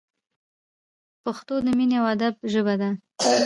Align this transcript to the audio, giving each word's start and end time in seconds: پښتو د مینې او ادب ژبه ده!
پښتو 1.23 1.55
د 1.65 1.67
مینې 1.77 1.95
او 1.99 2.05
ادب 2.13 2.33
ژبه 2.51 2.75
ده! 2.81 2.89